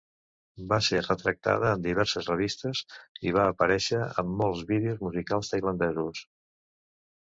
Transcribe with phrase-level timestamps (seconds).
[0.69, 2.83] Va ser retractada en diverses revistes
[3.29, 6.29] i va aparèixer en molts vídeos musicals tailandesos.